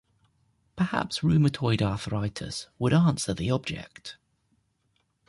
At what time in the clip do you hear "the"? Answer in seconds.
3.35-3.51